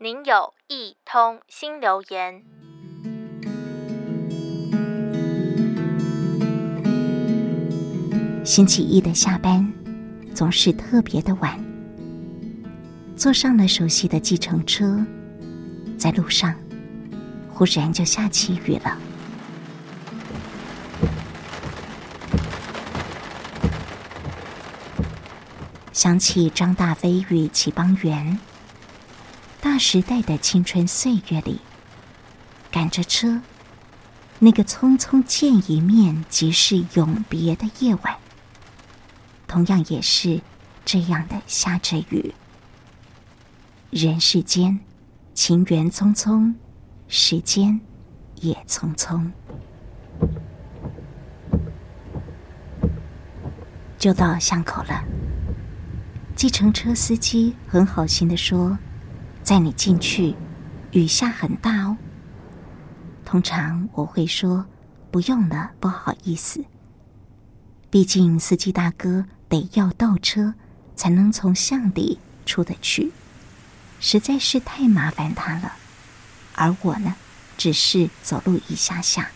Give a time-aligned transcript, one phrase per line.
[0.00, 2.44] 您有一通新留言。
[8.44, 9.72] 星期一的下班
[10.32, 11.58] 总是特别的晚，
[13.16, 15.04] 坐上了熟悉的计程车，
[15.98, 16.54] 在路上
[17.48, 18.96] 忽然就下起雨了。
[25.92, 28.38] 想起张大飞与齐邦媛，
[29.60, 31.60] 大时代的青春岁月里，
[32.70, 33.40] 赶着车，
[34.38, 38.16] 那个匆匆见一面即是永别的夜晚，
[39.48, 40.40] 同样也是
[40.84, 42.32] 这样的下着雨。
[43.90, 44.78] 人世间，
[45.34, 46.54] 情缘匆匆，
[47.08, 47.80] 时间
[48.36, 49.28] 也匆匆，
[53.98, 55.02] 就到巷口了。
[56.36, 58.78] 计程车司机很好心的说
[59.48, 60.34] ：“载你进去，
[60.90, 61.96] 雨下很大哦。”
[63.24, 64.66] 通常我会说
[65.10, 66.62] ：“不用了，不好意思。”
[67.88, 70.52] 毕竟司机大哥得要倒车
[70.94, 73.10] 才能从巷里出得去，
[73.98, 75.72] 实在是太麻烦他了。
[76.54, 77.16] 而我呢，
[77.56, 79.30] 只是走路一下下。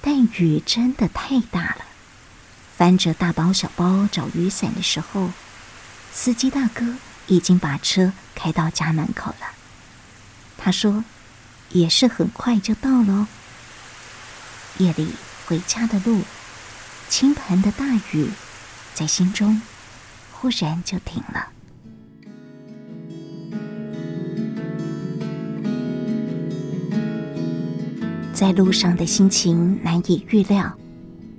[0.00, 1.84] 但雨真的太大了，
[2.76, 5.30] 翻着大包小包找雨伞的时候。
[6.10, 6.96] 司机大哥
[7.28, 8.12] 已经把车
[8.44, 9.46] 开到家门口了。
[10.58, 11.02] 他说
[11.72, 13.26] ：“也是很快就到喽。”
[14.76, 15.08] 夜里
[15.46, 16.20] 回家的路，
[17.08, 18.28] 倾盆的大雨
[18.92, 19.62] 在心中
[20.30, 21.48] 忽然就停了。
[28.34, 30.76] 在路上的心情难以预料，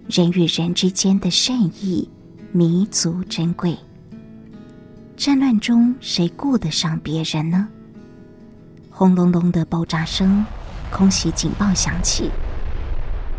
[0.09, 2.09] 人与人之间的善意
[2.51, 3.77] 弥足珍贵。
[5.17, 7.67] 战乱中，谁顾得上别人呢？
[8.91, 10.45] 轰隆隆的爆炸声，
[10.91, 12.29] 空袭警报响起，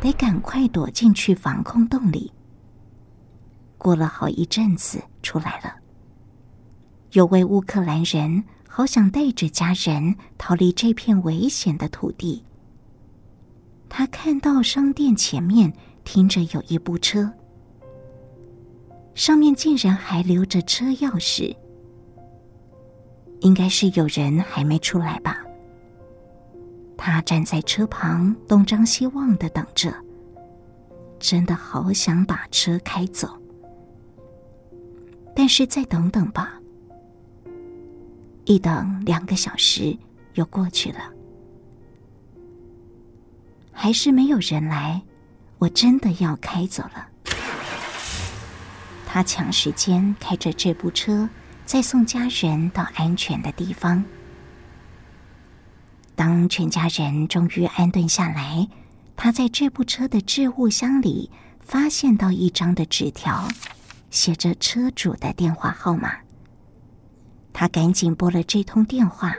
[0.00, 2.32] 得赶快躲进去防空洞里。
[3.76, 5.75] 过了好一阵子，出来了。
[7.12, 12.42] 有位乌克兰人好想带着家人逃离这片危险的土地。
[13.88, 15.72] 他看到商店前面
[16.04, 17.31] 停着有一部车，
[19.15, 21.54] 上面竟然还留着车钥匙。
[23.41, 25.42] 应该是有人还没出来吧。
[26.97, 29.94] 他站在车旁，东张西望的等着，
[31.19, 33.28] 真的好想把车开走。
[35.34, 36.58] 但是再等等吧。
[38.44, 39.97] 一等两个小时
[40.34, 40.98] 又过去了，
[43.72, 45.03] 还是没有人来。
[45.58, 47.08] 我真的要开走了。
[49.06, 51.28] 他抢时间开着这部车。
[51.66, 54.03] 再送家人到安全的地方。
[56.15, 58.69] 当全家人终于安顿下来，
[59.16, 63.49] 他在这部车的置物箱里发现到一张的纸条，
[64.10, 66.19] 写着车主的电话号码。
[67.53, 69.34] 他赶紧拨了这通电话。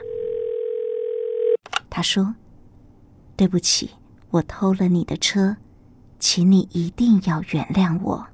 [1.88, 2.34] 他说
[3.36, 3.90] ：“对不起，
[4.30, 5.56] 我偷了你的车，
[6.18, 8.26] 请你一定要原谅我。”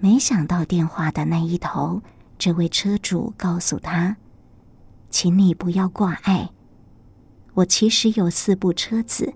[0.00, 2.02] 没想到电话的那一头。
[2.38, 4.16] 这位车主告诉他
[5.10, 6.50] ：“请你不要挂碍，
[7.54, 9.32] 我其实有四部车子，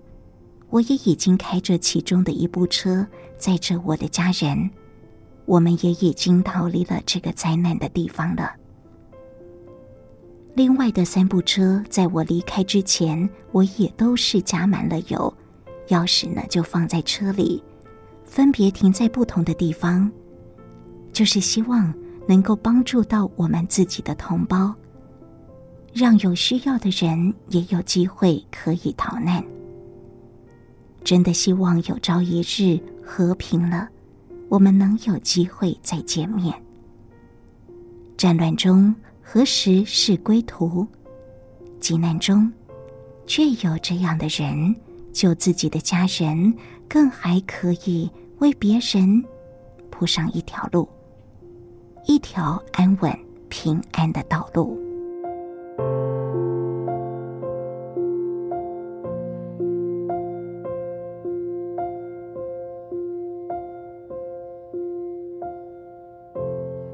[0.69, 3.07] 我也已经开着其中的一部车
[3.37, 4.69] 载着我的家人，
[5.45, 8.51] 我们也已经逃离了这个灾难的地方了。
[10.53, 15.33] 另外的三部车，在我离开之前，我也都是加满了油，
[15.87, 17.63] 钥匙呢就放在车里，
[18.25, 20.11] 分别停在不同的地方，
[21.13, 21.93] 就是希望。”
[22.27, 24.73] 能够帮助到我们自己的同胞，
[25.93, 29.43] 让有需要的人也有机会可以逃难。
[31.03, 33.87] 真的希望有朝一日和平了，
[34.49, 36.53] 我们能有机会再见面。
[38.17, 40.85] 战乱中何时是归途？
[41.79, 42.51] 急难中
[43.25, 44.75] 却有这样的人
[45.13, 46.53] 救自己的家人，
[46.89, 49.23] 更还可以为别人
[49.89, 50.89] 铺上一条路。
[52.07, 53.11] 一条安稳
[53.49, 54.81] 平安的道路。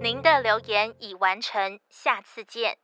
[0.02, 2.83] 您的留言已完成，下次见。